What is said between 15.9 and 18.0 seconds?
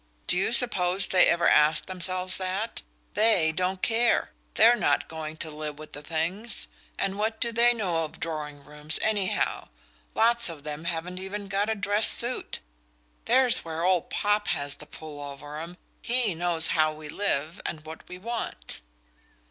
HE knows how we live and